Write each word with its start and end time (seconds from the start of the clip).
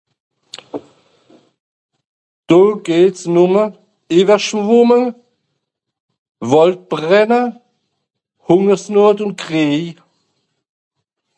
Do 2.47 2.59
gebt's 2.87 3.23
numme 3.35 3.63
Ewerschwemmunge, 4.17 5.03
Waldbrände, 6.49 7.41
Hungersnot 8.47 9.17
un 9.25 9.33
Kriej 9.43 9.89